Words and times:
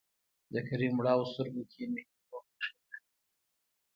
د 0.53 0.55
کريم 0.67 0.93
مړاوو 0.97 1.29
سترګو 1.31 1.63
کې 1.71 1.83
نهيلي 1.93 2.23
وبرېښېده. 2.31 2.97